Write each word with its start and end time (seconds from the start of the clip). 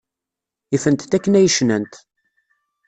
Ifent-t 0.75 1.11
akken 1.17 1.37
ay 1.39 1.49
cnant. 1.57 1.93